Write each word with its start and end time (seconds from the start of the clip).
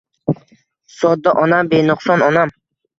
Sodda 0.95 1.37
onam 1.45 1.73
benuqson 1.77 2.29
onam 2.33 2.59